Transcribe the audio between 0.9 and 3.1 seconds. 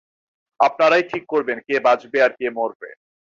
ঠিক করবেন, কে বাঁচবে আর কে মরবে।